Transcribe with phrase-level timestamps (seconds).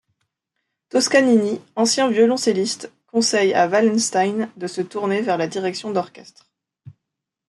[0.89, 6.47] Toscanini, ancien violoncelliste, conseille à Wallenstein de se tourner vers la direction d'orchestre.